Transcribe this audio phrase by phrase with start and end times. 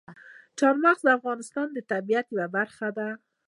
[0.59, 3.09] چار مغز د افغانستان د طبیعت یوه برخه ده.